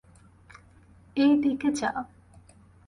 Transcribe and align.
এই 1.15 1.31
দিকে 1.43 1.69
যা। 1.71 1.89